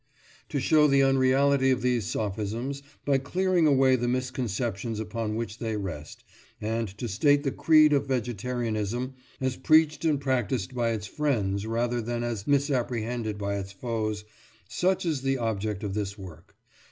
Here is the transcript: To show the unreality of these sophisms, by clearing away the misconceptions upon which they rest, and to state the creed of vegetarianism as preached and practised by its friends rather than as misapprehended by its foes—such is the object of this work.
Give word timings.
To 0.49 0.59
show 0.59 0.87
the 0.87 1.03
unreality 1.03 1.69
of 1.69 1.83
these 1.83 2.07
sophisms, 2.07 2.81
by 3.05 3.19
clearing 3.19 3.67
away 3.67 3.95
the 3.95 4.07
misconceptions 4.07 4.99
upon 4.99 5.35
which 5.35 5.59
they 5.59 5.77
rest, 5.77 6.23
and 6.59 6.87
to 6.97 7.07
state 7.07 7.43
the 7.43 7.51
creed 7.51 7.93
of 7.93 8.07
vegetarianism 8.07 9.13
as 9.39 9.57
preached 9.57 10.03
and 10.03 10.19
practised 10.19 10.73
by 10.73 10.89
its 10.89 11.05
friends 11.05 11.67
rather 11.67 12.01
than 12.01 12.23
as 12.23 12.47
misapprehended 12.47 13.37
by 13.37 13.57
its 13.57 13.71
foes—such 13.73 15.05
is 15.05 15.21
the 15.21 15.37
object 15.37 15.83
of 15.83 15.93
this 15.93 16.17
work. 16.17 16.55